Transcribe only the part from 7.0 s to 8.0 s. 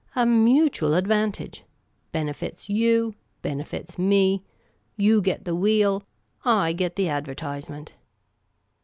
adverf/se ment."